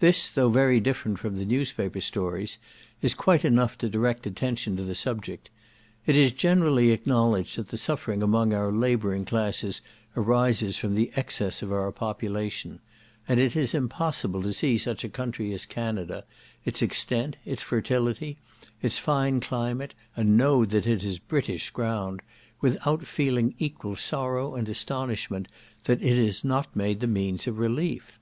[0.00, 2.58] This, though very different from the newspaper stories,
[3.02, 5.48] is quite enough to direct attention to the subject.
[6.06, 9.80] It is generally acknowledged that the suffering among our labouring classes
[10.16, 12.80] arises from the excess of our population;
[13.28, 16.24] and it is impossible to see such a country as Canada,
[16.64, 18.38] its extent, its fertility,
[18.82, 22.22] its fine climate, and know that it is British ground,
[22.60, 25.46] without feeling equal sorrow and astonishment
[25.84, 28.18] that it is not made the means of relief.